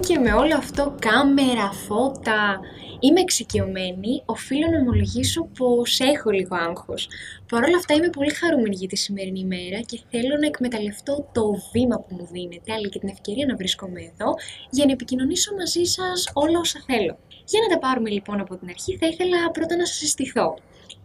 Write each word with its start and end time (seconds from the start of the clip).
Αν 0.00 0.06
και 0.06 0.18
με 0.18 0.32
όλο 0.32 0.56
αυτό 0.56 0.94
κάμερα, 0.98 1.72
φώτα, 1.72 2.60
είμαι 3.00 3.20
εξοικειωμένη, 3.20 4.22
οφείλω 4.24 4.66
να 4.70 4.78
ομολογήσω 4.78 5.48
πως 5.58 6.00
έχω 6.00 6.30
λίγο 6.30 6.56
άγχος. 6.56 7.08
Παρ' 7.48 7.64
όλα 7.64 7.76
αυτά 7.76 7.94
είμαι 7.94 8.08
πολύ 8.08 8.30
χαρούμενη 8.30 8.76
για 8.76 8.88
τη 8.88 8.96
σημερινή 8.96 9.40
ημέρα 9.40 9.80
και 9.80 10.00
θέλω 10.10 10.36
να 10.40 10.46
εκμεταλλευτώ 10.46 11.28
το 11.32 11.42
βήμα 11.72 11.96
που 11.96 12.14
μου 12.14 12.26
δίνετε, 12.32 12.72
αλλά 12.72 12.88
και 12.88 12.98
την 12.98 13.08
ευκαιρία 13.08 13.46
να 13.46 13.56
βρίσκομαι 13.56 14.00
εδώ, 14.00 14.34
για 14.70 14.84
να 14.84 14.92
επικοινωνήσω 14.92 15.54
μαζί 15.54 15.84
σας 15.84 16.30
όλα 16.32 16.58
όσα 16.58 16.80
θέλω. 16.86 17.18
Για 17.44 17.60
να 17.62 17.68
τα 17.74 17.78
πάρουμε 17.78 18.10
λοιπόν 18.10 18.40
από 18.40 18.56
την 18.56 18.68
αρχή, 18.68 18.96
θα 18.96 19.06
ήθελα 19.06 19.50
πρώτα 19.50 19.76
να 19.76 19.86
σας 19.86 19.96
συστηθώ. 19.96 20.54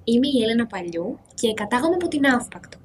Είμαι 0.03 0.27
η 0.27 0.43
Έλενα 0.43 0.65
Παλιού 0.65 1.19
και 1.33 1.53
κατάγομαι 1.53 1.95
από 1.95 2.07
την 2.07 2.25
Αύπακτο. 2.25 2.77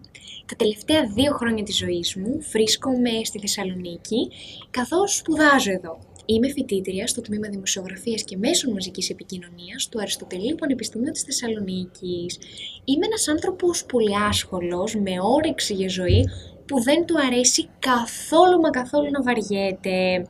Τα 0.50 0.56
τελευταία 0.56 1.06
δύο 1.06 1.32
χρόνια 1.32 1.64
της 1.64 1.76
ζωής 1.76 2.14
μου 2.14 2.40
βρίσκομαι 2.52 3.10
στη 3.24 3.38
Θεσσαλονίκη, 3.38 4.30
καθώς 4.70 5.16
σπουδάζω 5.16 5.72
εδώ. 5.72 5.98
Είμαι 6.26 6.48
φοιτήτρια 6.48 7.06
στο 7.06 7.20
Τμήμα 7.20 7.48
Δημοσιογραφίας 7.48 8.22
και 8.24 8.36
Μέσων 8.36 8.72
Μαζικής 8.72 9.10
Επικοινωνίας 9.10 9.88
του 9.88 10.00
Αριστοτελείου 10.00 10.54
Πανεπιστημίου 10.54 11.12
της 11.12 11.22
Θεσσαλονίκης. 11.22 12.38
Είμαι 12.84 13.06
ένας 13.06 13.28
άνθρωπος 13.28 13.84
πολύ 13.84 14.16
άσχολος, 14.28 14.94
με 14.94 15.10
όρεξη 15.36 15.74
για 15.74 15.88
ζωή, 15.88 16.28
που 16.66 16.82
δεν 16.82 17.06
του 17.06 17.14
αρέσει 17.26 17.68
καθόλου 17.78 18.60
μα 18.60 18.70
καθόλου 18.70 19.10
να 19.10 19.22
βαριέται. 19.22 20.26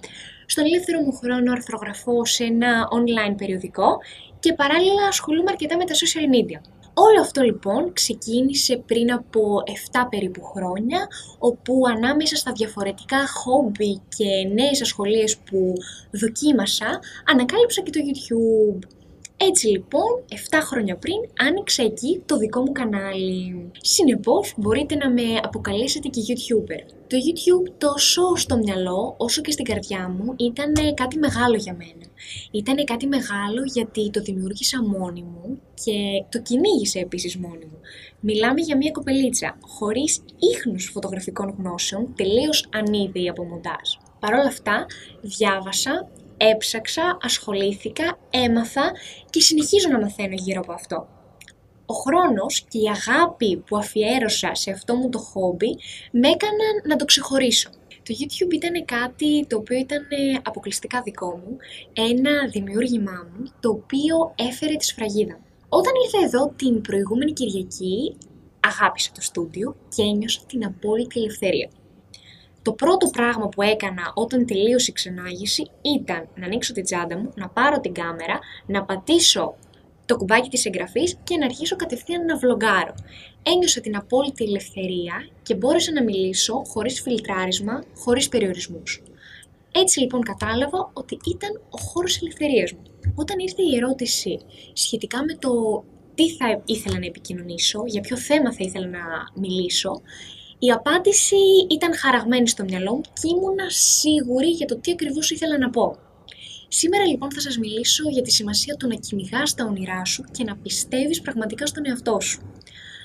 Στον 0.46 0.64
ελεύθερο 0.64 1.00
μου 1.00 1.12
χρόνο 1.12 1.52
αρθρογραφώ 1.52 2.24
σε 2.24 2.44
ένα 2.44 2.88
online 2.98 3.34
περιοδικό 3.36 3.98
και 4.40 4.52
παράλληλα 4.52 5.04
ασχολούμαι 5.08 5.50
αρκετά 5.50 5.76
με 5.76 5.84
τα 5.84 5.94
social 5.94 6.26
media. 6.34 6.79
Όλο 6.94 7.20
αυτό 7.20 7.42
λοιπόν 7.42 7.92
ξεκίνησε 7.92 8.76
πριν 8.86 9.12
από 9.12 9.62
7 9.92 10.06
περίπου 10.10 10.42
χρόνια, 10.42 11.08
όπου 11.38 11.82
ανάμεσα 11.86 12.36
στα 12.36 12.52
διαφορετικά 12.52 13.26
χόμπι 13.28 14.00
και 14.16 14.48
νέες 14.54 14.80
ασχολίες 14.82 15.38
που 15.38 15.72
δοκίμασα, 16.10 17.00
ανακάλυψα 17.24 17.82
και 17.82 17.90
το 17.90 18.00
YouTube. 18.08 18.99
Έτσι 19.48 19.66
λοιπόν, 19.66 20.24
7 20.28 20.34
χρόνια 20.62 20.96
πριν 20.96 21.16
άνοιξα 21.38 21.82
εκεί 21.82 22.22
το 22.26 22.36
δικό 22.36 22.60
μου 22.60 22.72
κανάλι. 22.72 23.70
Συνεπώς, 23.80 24.54
μπορείτε 24.56 24.94
να 24.94 25.10
με 25.10 25.22
αποκαλέσετε 25.42 26.08
και 26.08 26.20
YouTuber. 26.28 26.82
Το 27.06 27.16
YouTube 27.26 27.72
τόσο 27.78 28.36
στο 28.36 28.56
μυαλό 28.56 29.14
όσο 29.18 29.40
και 29.40 29.50
στην 29.50 29.64
καρδιά 29.64 30.08
μου 30.08 30.34
ήταν 30.36 30.94
κάτι 30.94 31.18
μεγάλο 31.18 31.56
για 31.56 31.74
μένα. 31.74 32.06
Ήταν 32.50 32.84
κάτι 32.84 33.06
μεγάλο 33.06 33.62
γιατί 33.64 34.10
το 34.10 34.20
δημιούργησα 34.20 34.82
μόνη 34.84 35.22
μου 35.22 35.60
και 35.84 36.24
το 36.28 36.42
κυνήγησα 36.42 36.98
επίσης 36.98 37.36
μόνη 37.36 37.64
μου. 37.64 37.78
Μιλάμε 38.20 38.60
για 38.60 38.76
μια 38.76 38.90
κοπελίτσα 38.90 39.58
χωρίς 39.60 40.22
ίχνους 40.54 40.90
φωτογραφικών 40.92 41.54
γνώσεων, 41.58 42.14
τελείως 42.16 42.68
ανίδεη 42.72 43.28
από 43.28 43.44
μοντάζ. 43.44 43.88
Παρ' 44.20 44.32
όλα 44.32 44.48
αυτά, 44.48 44.86
διάβασα, 45.20 46.08
έψαξα, 46.40 47.18
ασχολήθηκα, 47.22 48.18
έμαθα 48.30 48.92
και 49.30 49.40
συνεχίζω 49.40 49.88
να 49.88 50.00
μαθαίνω 50.00 50.34
γύρω 50.34 50.60
από 50.60 50.72
αυτό. 50.72 51.08
Ο 51.86 51.94
χρόνος 51.94 52.64
και 52.68 52.78
η 52.78 52.88
αγάπη 52.88 53.56
που 53.56 53.76
αφιέρωσα 53.76 54.54
σε 54.54 54.70
αυτό 54.70 54.94
μου 54.94 55.08
το 55.08 55.18
χόμπι 55.18 55.76
με 56.12 56.28
έκαναν 56.28 56.74
να 56.84 56.96
το 56.96 57.04
ξεχωρίσω. 57.04 57.70
Το 58.02 58.14
YouTube 58.18 58.52
ήταν 58.52 58.84
κάτι 58.84 59.46
το 59.46 59.56
οποίο 59.56 59.76
ήταν 59.76 60.06
αποκλειστικά 60.42 61.02
δικό 61.02 61.40
μου, 61.44 61.56
ένα 61.92 62.48
δημιούργημά 62.50 63.28
μου, 63.30 63.44
το 63.60 63.68
οποίο 63.68 64.34
έφερε 64.34 64.74
τη 64.74 64.84
σφραγίδα. 64.84 65.40
Όταν 65.68 65.92
ήρθα 66.04 66.26
εδώ 66.26 66.52
την 66.56 66.80
προηγούμενη 66.80 67.32
Κυριακή, 67.32 68.16
αγάπησα 68.60 69.10
το 69.14 69.20
στούντιο 69.20 69.76
και 69.88 70.02
ένιωσα 70.02 70.40
την 70.46 70.64
απόλυτη 70.64 71.20
ελευθερία. 71.20 71.70
Το 72.62 72.72
πρώτο 72.72 73.10
πράγμα 73.10 73.48
που 73.48 73.62
έκανα 73.62 74.12
όταν 74.14 74.46
τελείωσε 74.46 74.90
η 74.90 74.94
ξενάγηση 74.94 75.70
ήταν 75.82 76.28
να 76.34 76.46
ανοίξω 76.46 76.72
την 76.72 76.84
τσάντα 76.84 77.18
μου, 77.18 77.32
να 77.34 77.48
πάρω 77.48 77.80
την 77.80 77.92
κάμερα, 77.92 78.38
να 78.66 78.84
πατήσω 78.84 79.54
το 80.06 80.16
κουμπάκι 80.16 80.48
της 80.48 80.64
εγγραφής 80.64 81.16
και 81.24 81.36
να 81.36 81.44
αρχίσω 81.44 81.76
κατευθείαν 81.76 82.24
να 82.24 82.36
βλογκάρω. 82.36 82.94
Ένιωσα 83.42 83.80
την 83.80 83.96
απόλυτη 83.96 84.44
ελευθερία 84.44 85.28
και 85.42 85.54
μπόρεσα 85.54 85.92
να 85.92 86.02
μιλήσω 86.02 86.62
χωρίς 86.66 87.00
φιλτράρισμα, 87.00 87.84
χωρίς 87.96 88.28
περιορισμούς. 88.28 89.02
Έτσι 89.72 90.00
λοιπόν 90.00 90.20
κατάλαβα 90.20 90.90
ότι 90.92 91.18
ήταν 91.34 91.60
ο 91.70 91.78
χώρος 91.78 92.20
ελευθερίας 92.20 92.72
μου. 92.72 92.82
Όταν 93.14 93.38
ήρθε 93.38 93.62
η 93.62 93.76
ερώτηση 93.76 94.40
σχετικά 94.72 95.24
με 95.24 95.34
το 95.34 95.84
τι 96.14 96.30
θα 96.30 96.62
ήθελα 96.64 96.98
να 96.98 97.06
επικοινωνήσω, 97.06 97.82
για 97.86 98.00
ποιο 98.00 98.16
θέμα 98.16 98.52
θα 98.52 98.64
ήθελα 98.64 98.86
να 98.86 99.00
μιλήσω, 99.34 100.00
η 100.62 100.70
απάντηση 100.70 101.36
ήταν 101.70 101.96
χαραγμένη 101.96 102.48
στο 102.48 102.64
μυαλό 102.64 102.94
μου 102.94 103.00
και 103.00 103.28
ήμουνα 103.34 103.66
σίγουρη 103.68 104.48
για 104.48 104.66
το 104.66 104.76
τι 104.76 104.90
ακριβώς 104.92 105.30
ήθελα 105.30 105.58
να 105.58 105.70
πω. 105.70 105.96
Σήμερα 106.68 107.04
λοιπόν 107.06 107.32
θα 107.32 107.40
σας 107.40 107.58
μιλήσω 107.58 108.08
για 108.08 108.22
τη 108.22 108.30
σημασία 108.30 108.74
του 108.74 108.86
να 108.86 108.94
κυνηγά 108.94 109.42
τα 109.56 109.64
όνειρά 109.64 110.04
σου 110.04 110.24
και 110.32 110.44
να 110.44 110.56
πιστεύεις 110.56 111.20
πραγματικά 111.20 111.66
στον 111.66 111.86
εαυτό 111.86 112.20
σου. 112.20 112.52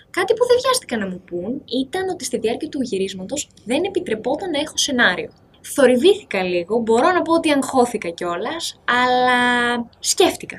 Κάτι 0.09 0.33
που 0.33 0.45
δεν 0.47 0.57
βιάστηκα 0.61 0.97
να 0.97 1.07
μου 1.07 1.21
πούν 1.25 1.63
ήταν 1.81 2.09
ότι 2.09 2.23
στη 2.25 2.37
διάρκεια 2.37 2.69
του 2.69 2.81
γυρίσματος 2.81 3.49
δεν 3.65 3.83
επιτρεπόταν 3.83 4.49
να 4.49 4.59
έχω 4.59 4.77
σενάριο. 4.77 5.31
Θορυβήθηκα 5.61 6.43
λίγο, 6.43 6.77
μπορώ 6.77 7.11
να 7.11 7.21
πω 7.21 7.33
ότι 7.33 7.51
αγχώθηκα 7.51 8.09
κιόλας, 8.09 8.81
αλλά 8.85 9.39
σκέφτηκα. 9.99 10.57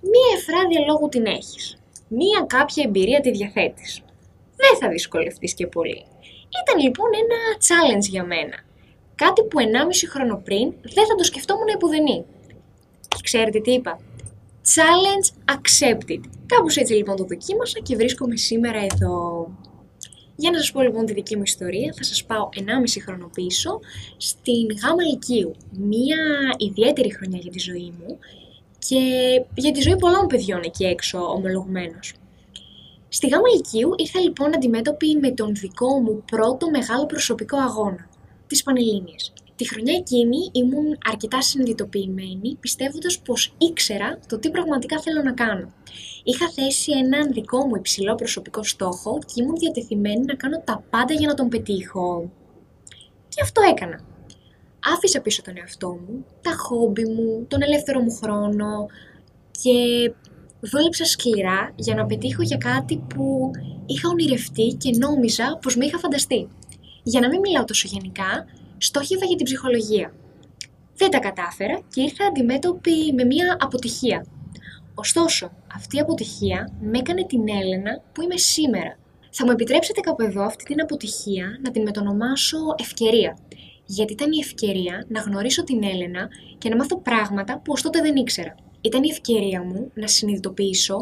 Μία 0.00 0.30
εφράδια 0.36 0.80
λόγου 0.86 1.08
την 1.08 1.26
έχεις. 1.26 1.76
Μία 2.08 2.44
κάποια 2.46 2.84
εμπειρία 2.86 3.20
τη 3.20 3.30
διαθέτεις. 3.30 4.00
Δεν 4.56 4.78
θα 4.80 4.88
δυσκολευτείς 4.88 5.54
και 5.54 5.66
πολύ. 5.66 6.06
Ήταν 6.60 6.82
λοιπόν 6.84 7.10
ένα 7.22 7.38
challenge 7.66 8.08
για 8.10 8.24
μένα. 8.24 8.56
Κάτι 9.14 9.42
που 9.42 9.58
1,5 9.60 9.64
χρόνο 10.08 10.40
πριν 10.44 10.72
δεν 10.82 11.06
θα 11.06 11.14
το 11.14 11.24
σκεφτόμουν 11.24 11.68
επουδενή. 11.74 12.24
Και 13.08 13.18
ξέρετε 13.22 13.60
τι 13.60 13.72
είπα; 13.72 14.00
Challenge 14.74 15.54
accepted. 15.54 16.20
Κάπως 16.46 16.76
έτσι 16.76 16.92
λοιπόν 16.94 17.16
το 17.16 17.24
δοκίμασα 17.24 17.78
και 17.78 17.96
βρίσκομαι 17.96 18.36
σήμερα 18.36 18.78
εδώ. 18.78 19.46
Για 20.36 20.50
να 20.50 20.58
σας 20.58 20.72
πω 20.72 20.82
λοιπόν 20.82 21.06
τη 21.06 21.12
δική 21.12 21.36
μου 21.36 21.42
ιστορία, 21.42 21.92
θα 21.96 22.02
σας 22.02 22.24
πάω 22.24 22.48
1,5 22.52 22.62
χρόνο 23.04 23.30
πίσω 23.34 23.80
στην 24.16 24.66
Γάμα 24.82 25.02
Λυκείου. 25.02 25.54
Μία 25.70 26.16
ιδιαίτερη 26.56 27.14
χρονιά 27.14 27.38
για 27.42 27.50
τη 27.50 27.58
ζωή 27.58 27.92
μου 27.98 28.18
και 28.78 28.98
για 29.54 29.72
τη 29.72 29.80
ζωή 29.80 29.96
πολλών 29.96 30.26
παιδιών 30.26 30.60
εκεί 30.64 30.84
έξω 30.84 31.18
ομολογουμένως. 31.18 32.12
Στη 33.14 33.28
Γάμα 33.28 33.48
Λυκείου 33.48 33.94
ήρθα 33.96 34.20
λοιπόν 34.20 34.54
αντιμέτωπη 34.54 35.16
με 35.16 35.30
τον 35.30 35.54
δικό 35.54 36.00
μου 36.00 36.22
πρώτο 36.30 36.70
μεγάλο 36.70 37.06
προσωπικό 37.06 37.56
αγώνα 37.58 38.08
τις 38.46 38.62
Πανελλήνιες. 38.62 39.32
Τη 39.56 39.68
χρονιά 39.68 39.94
εκείνη 39.94 40.50
ήμουν 40.52 40.98
αρκετά 41.10 41.42
συνειδητοποιημένη, 41.42 42.56
πιστεύοντας 42.60 43.18
πως 43.18 43.54
ήξερα 43.58 44.18
το 44.28 44.38
τι 44.38 44.50
πραγματικά 44.50 45.00
θέλω 45.00 45.22
να 45.22 45.32
κάνω. 45.32 45.72
Είχα 46.24 46.50
θέσει 46.50 46.92
έναν 46.92 47.32
δικό 47.32 47.66
μου 47.66 47.76
υψηλό 47.76 48.14
προσωπικό 48.14 48.62
στόχο 48.62 49.18
και 49.18 49.42
ήμουν 49.42 49.56
διατεθειμένη 49.56 50.24
να 50.24 50.34
κάνω 50.34 50.62
τα 50.64 50.84
πάντα 50.90 51.14
για 51.14 51.28
να 51.28 51.34
τον 51.34 51.48
πετύχω. 51.48 52.30
Και 53.28 53.40
αυτό 53.42 53.60
έκανα. 53.70 54.00
Άφησα 54.94 55.20
πίσω 55.20 55.42
τον 55.42 55.54
εαυτό 55.56 55.88
μου, 55.88 56.24
τα 56.42 56.50
χόμπι 56.56 57.04
μου, 57.04 57.46
τον 57.48 57.62
ελεύθερο 57.62 58.00
μου 58.00 58.10
χρόνο 58.22 58.86
και 59.62 59.72
δούλεψα 60.70 61.04
σκληρά 61.04 61.72
για 61.76 61.94
να 61.94 62.06
πετύχω 62.06 62.42
για 62.42 62.56
κάτι 62.56 62.96
που 62.96 63.50
είχα 63.86 64.08
ονειρευτεί 64.08 64.66
και 64.66 64.96
νόμιζα 64.98 65.58
πως 65.62 65.76
με 65.76 65.84
είχα 65.84 65.98
φανταστεί. 65.98 66.48
Για 67.02 67.20
να 67.20 67.28
μην 67.28 67.40
μιλάω 67.40 67.64
τόσο 67.64 67.88
γενικά, 67.90 68.46
στόχευα 68.78 69.24
για 69.24 69.36
την 69.36 69.44
ψυχολογία. 69.44 70.14
Δεν 70.96 71.10
τα 71.10 71.18
κατάφερα 71.18 71.80
και 71.94 72.02
ήρθα 72.02 72.24
αντιμέτωπη 72.24 73.12
με 73.14 73.24
μια 73.24 73.56
αποτυχία. 73.60 74.26
Ωστόσο, 74.94 75.50
αυτή 75.74 75.96
η 75.96 76.00
αποτυχία 76.00 76.72
με 76.80 76.98
έκανε 76.98 77.24
την 77.26 77.48
Έλενα 77.48 78.02
που 78.12 78.22
είμαι 78.22 78.36
σήμερα. 78.36 78.98
Θα 79.30 79.44
μου 79.44 79.50
επιτρέψετε 79.50 80.00
κάπου 80.00 80.22
εδώ 80.22 80.42
αυτή 80.44 80.64
την 80.64 80.80
αποτυχία 80.80 81.58
να 81.62 81.70
την 81.70 81.82
μετονομάσω 81.82 82.58
ευκαιρία. 82.78 83.38
Γιατί 83.84 84.12
ήταν 84.12 84.32
η 84.32 84.38
ευκαιρία 84.38 85.04
να 85.08 85.20
γνωρίσω 85.20 85.64
την 85.64 85.82
Έλενα 85.82 86.28
και 86.58 86.68
να 86.68 86.76
μάθω 86.76 87.00
πράγματα 87.00 87.58
που 87.58 87.72
ως 87.72 87.82
τότε 87.82 88.00
δεν 88.00 88.16
ήξερα. 88.16 88.54
Ήταν 88.84 89.02
η 89.02 89.08
ευκαιρία 89.10 89.62
μου 89.62 89.90
να 89.94 90.06
συνειδητοποιήσω 90.06 90.98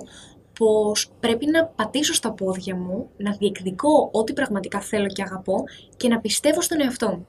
πως 0.58 1.10
πρέπει 1.20 1.46
να 1.46 1.64
πατήσω 1.66 2.14
στα 2.14 2.32
πόδια 2.32 2.76
μου, 2.76 3.08
να 3.16 3.32
διεκδικώ 3.32 4.08
ό,τι 4.12 4.32
πραγματικά 4.32 4.80
θέλω 4.80 5.06
και 5.06 5.22
αγαπώ 5.22 5.64
και 5.96 6.08
να 6.08 6.20
πιστεύω 6.20 6.60
στον 6.60 6.80
εαυτό 6.80 7.08
μου. 7.08 7.26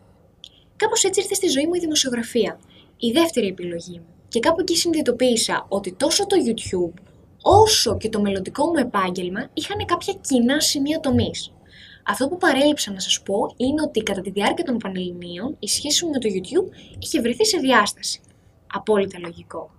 Κάπως 0.76 1.04
έτσι 1.04 1.20
ήρθε 1.22 1.34
στη 1.34 1.48
ζωή 1.48 1.66
μου 1.66 1.74
η 1.74 1.80
δημοσιογραφία, 1.80 2.60
η 2.98 3.12
δεύτερη 3.12 3.48
επιλογή 3.48 4.00
μου. 4.00 4.06
Και 4.28 4.40
κάπου 4.40 4.60
εκεί 4.60 4.76
συνειδητοποίησα 4.76 5.66
ότι 5.70 5.94
τόσο 5.94 6.26
το 6.26 6.36
YouTube 6.48 7.02
όσο 7.42 7.98
και 7.98 8.10
το 8.10 8.22
μελλοντικό 8.22 8.66
μου 8.66 8.78
επάγγελμα 8.78 9.50
είχαν 9.54 9.86
κάποια 9.86 10.14
κοινά 10.14 10.60
σημεία 10.60 11.00
τομής. 11.00 11.54
Αυτό 12.06 12.28
που 12.28 12.38
παρέλειψα 12.38 12.92
να 12.92 13.00
σας 13.00 13.22
πω 13.22 13.54
είναι 13.58 13.82
ότι 13.82 14.00
κατά 14.00 14.22
τη 14.22 14.30
διάρκεια 14.30 14.64
των 14.64 14.78
Πανελληνίων 14.78 15.56
η 15.60 15.68
σχέση 15.68 16.06
μου 16.06 16.12
με 16.12 16.20
το 16.20 16.30
YouTube 16.34 16.96
είχε 17.00 17.22
βρεθεί 17.22 17.46
σε 17.46 17.58
διάσταση. 17.58 18.22
Απόλυτα 18.74 19.20
λογικό. 19.20 19.72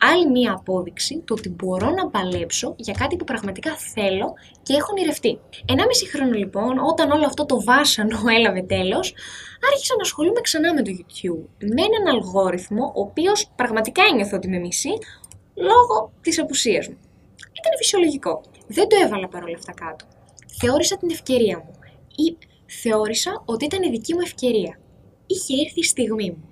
Άλλη 0.00 0.30
μία 0.30 0.52
απόδειξη 0.52 1.18
του 1.18 1.34
ότι 1.38 1.48
μπορώ 1.48 1.90
να 1.90 2.08
παλέψω 2.08 2.74
για 2.78 2.94
κάτι 2.98 3.16
που 3.16 3.24
πραγματικά 3.24 3.76
θέλω 3.76 4.32
και 4.62 4.74
έχω 4.74 4.88
ονειρευτεί. 4.90 5.38
Ενάμιση 5.64 6.08
χρόνο 6.08 6.32
λοιπόν, 6.32 6.78
όταν 6.78 7.10
όλο 7.10 7.26
αυτό 7.26 7.46
το 7.46 7.62
βάσανο 7.62 8.18
έλαβε 8.38 8.62
τέλος, 8.62 9.14
άρχισα 9.70 9.94
να 9.96 10.02
ασχολούμαι 10.02 10.40
ξανά 10.40 10.74
με 10.74 10.82
το 10.82 10.90
YouTube. 10.98 11.48
Με 11.58 11.82
έναν 11.88 12.14
αλγόριθμο, 12.14 12.84
ο 12.94 13.00
οποίος 13.00 13.50
πραγματικά 13.56 14.02
ένιωθω 14.10 14.36
ότι 14.36 14.48
με 14.48 14.58
μισεί, 14.58 14.92
λόγω 15.54 16.12
της 16.20 16.40
απουσίας 16.40 16.88
μου. 16.88 16.96
Ήταν 17.36 17.72
φυσιολογικό. 17.78 18.40
Δεν 18.66 18.88
το 18.88 18.96
έβαλα 19.04 19.28
παρόλα 19.28 19.56
αυτά 19.56 19.72
κάτω. 19.72 20.04
Θεώρησα 20.60 20.96
την 20.96 21.10
ευκαιρία 21.10 21.58
μου. 21.58 21.72
Ή 22.16 22.36
θεώρησα 22.66 23.42
ότι 23.44 23.64
ήταν 23.64 23.82
η 23.82 23.90
δική 23.90 24.14
μου 24.14 24.20
ευκαιρία. 24.20 24.78
Είχε 25.26 25.54
έρθει 25.64 25.80
η 25.80 25.84
στιγμή 25.84 26.30
μου. 26.30 26.48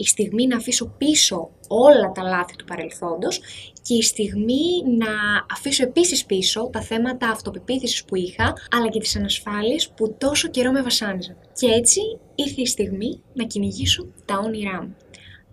Η 0.00 0.06
στιγμή 0.06 0.46
να 0.46 0.56
αφήσω 0.56 0.94
πίσω 0.98 1.50
όλα 1.68 2.12
τα 2.14 2.22
λάθη 2.22 2.56
του 2.56 2.64
παρελθόντος 2.64 3.40
και 3.82 3.94
η 3.94 4.02
στιγμή 4.02 4.82
να 4.98 5.12
αφήσω 5.52 5.82
επίσης 5.82 6.24
πίσω 6.24 6.70
τα 6.72 6.82
θέματα 6.82 7.28
αυτοπεποίθησης 7.28 8.04
που 8.04 8.16
είχα, 8.16 8.54
αλλά 8.70 8.88
και 8.88 8.98
τις 8.98 9.16
ανασφάλειες 9.16 9.90
που 9.96 10.14
τόσο 10.18 10.48
καιρό 10.48 10.72
με 10.72 10.82
βασάνιζαν. 10.82 11.36
Και 11.52 11.66
έτσι 11.66 12.00
ήρθε 12.34 12.60
η 12.60 12.66
στιγμή 12.66 13.22
να 13.34 13.44
κυνηγήσω 13.44 14.06
τα 14.24 14.38
όνειρά 14.38 14.82
μου. 14.82 14.96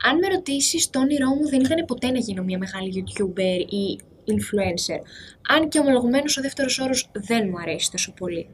Αν 0.04 0.18
με 0.18 0.28
ρωτήσεις, 0.28 0.90
το 0.90 1.00
όνειρό 1.00 1.28
μου 1.28 1.50
δεν 1.50 1.60
ήταν 1.60 1.86
ποτέ 1.86 2.12
να 2.12 2.20
γίνω 2.20 2.44
μια 2.44 2.58
μεγάλη 2.58 3.04
YouTuber 3.06 3.60
ή 3.70 4.00
influencer. 4.28 5.00
Αν 5.50 5.70
και 5.70 5.80
ομολογουμένως 5.80 6.38
ο 6.38 6.42
δεύτερος 6.42 6.80
όρος 6.80 7.10
δεν 7.14 7.48
μου 7.50 7.60
αρέσει 7.60 7.92
τόσο 7.92 8.14
πολύ. 8.14 8.50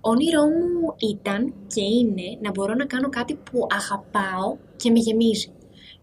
Όνειρό 0.00 0.42
μου 0.42 0.94
ήταν 1.12 1.54
και 1.66 1.80
είναι 1.80 2.38
να 2.40 2.50
μπορώ 2.50 2.74
να 2.74 2.86
κάνω 2.86 3.08
κάτι 3.08 3.34
που 3.34 3.66
αγαπάω 3.70 4.56
και 4.84 4.90
με 4.90 4.98
γεμίζει. 4.98 5.52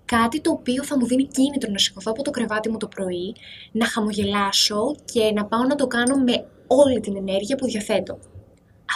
Κάτι 0.06 0.42
το 0.42 0.52
οποίο 0.52 0.84
θα 0.84 0.98
μου 0.98 1.06
δίνει 1.06 1.26
κίνητρο 1.26 1.72
να 1.72 1.78
σηκωθώ 1.78 2.12
από 2.12 2.24
το 2.24 2.32
κρεβάτι 2.32 2.70
μου 2.70 2.78
το 2.78 2.88
πρωί, 2.88 3.36
να 3.72 3.86
χαμογελάσω 3.86 4.96
και 5.06 5.32
να 5.32 5.46
πάω 5.46 5.64
να 5.64 5.76
το 5.76 5.88
κάνω 5.88 6.16
με 6.18 6.46
όλη 6.68 7.00
την 7.00 7.16
ενέργεια 7.16 7.56
που 7.56 7.66
διαθέτω. 7.66 8.20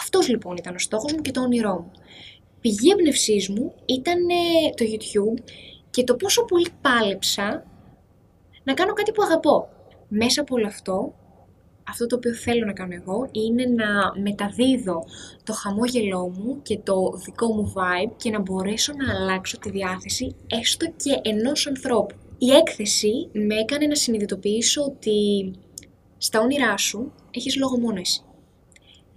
Αυτός 0.02 0.28
λοιπόν 0.28 0.56
ήταν 0.56 0.74
ο 0.74 0.78
στόχος 0.78 1.12
μου 1.12 1.20
και 1.20 1.30
το 1.30 1.40
όνειρό 1.40 1.74
μου. 1.74 1.90
Πηγή 2.60 2.90
έμπνευσή 2.90 3.52
μου 3.54 3.74
ήταν 3.86 4.26
το 4.76 4.84
YouTube 4.92 5.42
και 5.90 6.04
το 6.04 6.16
πόσο 6.16 6.44
πολύ 6.44 6.68
πάλεψα 6.80 7.64
να 8.64 8.74
κάνω 8.74 8.92
κάτι 8.92 9.12
που 9.12 9.22
αγαπώ. 9.22 9.68
Μέσα 10.08 10.40
από 10.40 10.54
όλο 10.54 10.66
αυτό 10.66 11.14
αυτό 11.88 12.06
το 12.06 12.16
οποίο 12.16 12.34
θέλω 12.34 12.66
να 12.66 12.72
κάνω 12.72 12.94
εγώ 12.94 13.28
είναι 13.32 13.64
να 13.64 14.20
μεταδίδω 14.20 15.04
το 15.44 15.52
χαμόγελό 15.52 16.28
μου 16.28 16.62
και 16.62 16.78
το 16.78 16.94
δικό 17.24 17.46
μου 17.46 17.72
vibe 17.76 18.12
και 18.16 18.30
να 18.30 18.40
μπορέσω 18.40 18.92
να 18.92 19.14
αλλάξω 19.14 19.58
τη 19.58 19.70
διάθεση 19.70 20.34
έστω 20.46 20.86
και 20.96 21.20
ενός 21.22 21.66
ανθρώπου. 21.66 22.14
Η 22.38 22.50
έκθεση 22.50 23.28
με 23.32 23.54
έκανε 23.54 23.86
να 23.86 23.94
συνειδητοποιήσω 23.94 24.82
ότι 24.82 25.50
στα 26.18 26.40
όνειρά 26.40 26.76
σου 26.76 27.12
έχεις 27.30 27.56
λόγο 27.56 27.78
μόνο 27.78 28.00
εσύ. 28.00 28.20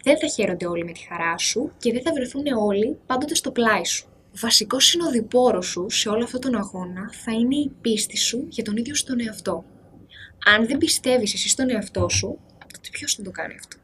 Δεν 0.03 0.17
θα 0.19 0.27
χαίρονται 0.27 0.67
όλοι 0.67 0.85
με 0.85 0.91
τη 0.91 0.99
χαρά 1.09 1.37
σου 1.37 1.71
και 1.77 1.91
δεν 1.91 2.01
θα 2.01 2.13
βρεθούν 2.13 2.43
όλοι 2.67 2.97
πάντοτε 3.05 3.35
στο 3.35 3.51
πλάι 3.51 3.85
σου. 3.85 4.07
Βασικός 4.41 4.85
συνοδοιπόρος 4.85 5.65
σου 5.65 5.89
σε 5.89 6.09
όλο 6.09 6.23
αυτόν 6.23 6.41
τον 6.41 6.55
αγώνα 6.55 7.11
θα 7.23 7.31
είναι 7.31 7.55
η 7.55 7.71
πίστη 7.81 8.17
σου 8.17 8.45
για 8.49 8.63
τον 8.63 8.77
ίδιο 8.77 8.95
στον 8.95 9.19
εαυτό. 9.19 9.63
Αν 10.45 10.67
δεν 10.67 10.77
πιστεύεις 10.77 11.33
εσύ 11.33 11.49
στον 11.49 11.69
εαυτό 11.69 12.09
σου, 12.09 12.39
τότε 12.73 12.89
ποιος 12.91 13.15
θα 13.15 13.23
το 13.23 13.31
κάνει 13.31 13.55
αυτό. 13.59 13.77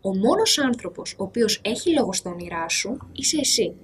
Ο 0.00 0.16
μόνος 0.16 0.58
άνθρωπος 0.58 1.12
ο 1.12 1.22
οποίος 1.22 1.60
έχει 1.64 1.92
λόγο 1.92 2.12
στα 2.12 2.30
όνειρά 2.30 2.68
σου 2.68 2.98
είσαι 3.12 3.36
εσύ. 3.40 3.76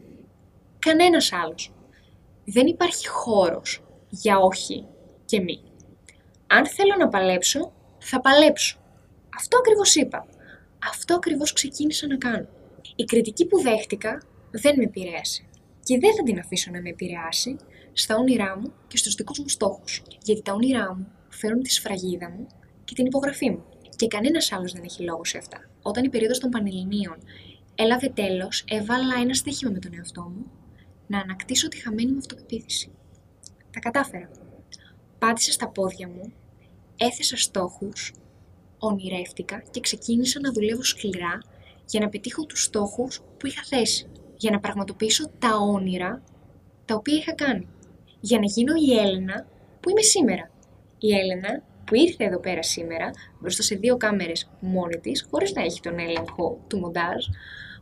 Κανένας 0.79 1.33
άλλος. 1.33 1.73
Δεν 2.45 2.67
υπάρχει 2.67 3.09
χώρος 3.09 3.83
για 4.09 4.39
όχι 4.39 4.87
και 5.25 5.41
μη. 5.41 5.63
Αν 6.47 6.67
θέλω 6.67 6.95
να 6.99 7.09
παλέψω, 7.09 7.73
θα 7.99 8.21
παλέψω. 8.21 8.79
Αυτό 9.37 9.59
ακριβώς 9.59 9.95
είπα. 9.95 10.27
Αυτό 10.91 11.15
ακριβώς 11.15 11.53
ξεκίνησα 11.53 12.07
να 12.07 12.17
κάνω. 12.17 12.49
Η 12.97 13.05
κριτική 13.05 13.47
που 13.47 13.61
δέχτηκα 13.61 14.23
δεν 14.51 14.75
με 14.77 14.83
επηρέασε. 14.83 15.43
Και 15.83 15.99
δεν 15.99 16.15
θα 16.15 16.23
την 16.23 16.39
αφήσω 16.39 16.71
να 16.71 16.81
με 16.81 16.89
επηρεάσει 16.89 17.57
στα 17.93 18.17
όνειρά 18.17 18.59
μου 18.59 18.73
και 18.87 18.97
στους 18.97 19.15
δικούς 19.15 19.39
μου 19.39 19.49
στόχους. 19.49 20.03
Γιατί 20.23 20.43
τα 20.43 20.53
όνειρά 20.53 20.95
μου 20.95 21.07
φέρουν 21.29 21.63
τη 21.63 21.71
σφραγίδα 21.73 22.31
μου 22.31 22.47
και 22.85 22.95
την 22.95 23.07
υπογραφή 23.07 23.51
μου 23.51 23.65
και 23.97 24.07
κανένας 24.07 24.53
άλλος 24.53 24.73
δεν 24.73 24.83
έχει 24.85 25.03
λόγο 25.03 25.25
σε 25.25 25.39
αυτά. 25.39 25.71
Όταν 25.83 26.05
η 26.05 26.09
περίοδος 26.09 26.39
των 26.39 26.51
Πανελληνίων 26.51 27.17
έλαβε 27.75 28.09
τέλος, 28.09 28.65
έβαλα 28.69 29.15
ένα 29.21 29.35
στοίχημα 29.35 29.71
με 29.71 29.79
τον 29.79 29.95
εαυτό 29.95 30.23
μου 30.23 30.47
να 31.07 31.19
ανακτήσω 31.19 31.69
τη 31.69 31.81
χαμένη 31.81 32.13
μου 32.13 32.19
αυτοπεποίθηση. 32.19 32.91
Τα 33.73 33.81
κατάφερα. 33.81 34.31
Πάτησα 35.19 35.53
στα 35.53 35.69
πόδια 35.69 36.09
μου, 36.09 36.33
έθεσα 36.97 37.37
στόχους, 37.37 38.13
ονειρεύτηκα 38.79 39.63
και 39.71 39.81
ξεκίνησα 39.81 40.41
να 40.41 40.53
δουλεύω 40.53 40.83
σκληρά 40.83 41.39
για 41.87 42.01
να 42.01 42.09
πετύχω 42.09 42.47
τους 42.47 42.63
στόχους 42.63 43.21
που 43.39 43.47
είχα 43.47 43.63
θέσει. 43.63 44.07
Για 44.37 44.51
να 44.51 44.61
πραγματοποιήσω 44.61 45.31
τα 45.39 45.57
όνειρα 45.57 46.23
τα 46.85 46.95
οποία 46.95 47.17
είχα 47.17 47.35
κάνει. 47.35 47.69
Για 48.21 48.39
να 48.39 48.45
γίνω 48.45 48.73
η 48.87 48.99
Έλενα 48.99 49.47
που 49.81 49.91
είμαι 49.91 50.03
σήμερα. 50.03 50.51
Η 50.99 51.15
Έλενα 51.15 51.63
που 51.87 51.95
ήρθε 51.95 52.25
εδώ 52.25 52.39
πέρα 52.39 52.63
σήμερα, 52.63 53.11
μπροστά 53.41 53.63
σε 53.63 53.75
δύο 53.75 53.97
κάμερες 53.97 54.51
μόνη 54.61 54.97
της, 54.97 55.27
χωρίς 55.31 55.53
να 55.53 55.63
έχει 55.63 55.81
τον 55.81 55.99
έλεγχο 55.99 56.65
του 56.67 56.79
μοντάζ, 56.79 57.27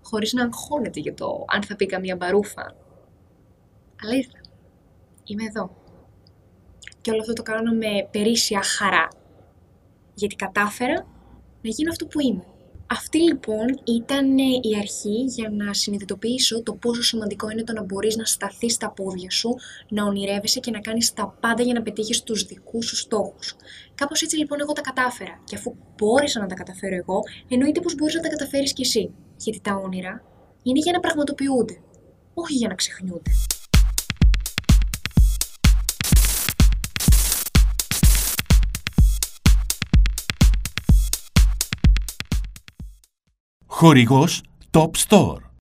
χωρίς 0.03 0.33
να 0.33 0.43
αγχώνεται 0.45 1.01
για 1.01 1.15
το 1.15 1.45
αν 1.47 1.63
θα 1.63 1.77
πει 1.77 1.87
καμία 1.87 2.17
μπαρούφα. 2.17 2.75
Αλλά 4.03 4.17
ήρθα. 4.17 4.41
Είμαι 5.25 5.45
εδώ. 5.45 5.77
Και 7.01 7.11
όλο 7.11 7.21
αυτό 7.21 7.33
το 7.33 7.43
κάνω 7.43 7.73
με 7.73 8.09
περίσσια 8.11 8.63
χαρά. 8.63 9.09
Γιατί 10.15 10.35
κατάφερα 10.35 11.07
να 11.63 11.71
γίνω 11.71 11.91
αυτό 11.91 12.07
που 12.07 12.21
είμαι. 12.21 12.45
Αυτή 12.87 13.19
λοιπόν 13.19 13.67
ήταν 13.85 14.39
η 14.39 14.77
αρχή 14.79 15.25
για 15.29 15.51
να 15.51 15.75
συνειδητοποιήσω 15.75 16.63
το 16.63 16.75
πόσο 16.75 17.03
σημαντικό 17.03 17.51
είναι 17.51 17.65
το 17.65 17.73
να 17.73 17.83
μπορείς 17.83 18.17
να 18.17 18.25
σταθείς 18.25 18.75
στα 18.75 18.91
πόδια 18.91 19.31
σου, 19.31 19.55
να 19.89 20.05
ονειρεύεσαι 20.05 20.61
και 20.61 20.71
να 20.71 20.81
κάνεις 20.81 21.13
τα 21.13 21.37
πάντα 21.41 21.63
για 21.63 21.75
να 21.75 21.83
πετύχεις 21.83 22.23
τους 22.23 22.45
δικούς 22.45 22.87
σου 22.87 22.97
στόχους. 22.97 23.57
Κάπως 23.95 24.23
έτσι 24.23 24.37
λοιπόν 24.37 24.61
εγώ 24.61 24.73
τα 24.73 24.81
κατάφερα 24.81 25.41
και 25.45 25.57
αφού 25.57 25.77
μπόρεσα 25.97 26.41
να 26.41 26.47
τα 26.47 26.55
καταφέρω 26.55 26.95
εγώ, 26.95 27.21
εννοείται 27.49 27.81
πως 27.81 27.95
μπορείς 27.95 28.15
να 28.15 28.21
τα 28.21 28.29
καταφέρεις 28.29 28.73
κι 28.73 28.83
εσύ. 28.83 29.15
Γιατί 29.37 29.61
τα 29.61 29.75
όνειρα 29.75 30.23
είναι 30.63 30.79
για 30.79 30.93
να 30.93 31.01
πραγματοποιούνται, 31.01 31.81
όχι 32.35 32.55
για 32.55 32.69
να 32.69 32.75
ξεχνιούνται. 32.75 33.31
Χορηγός 43.77 44.43
Top 44.71 44.91
Store 45.09 45.45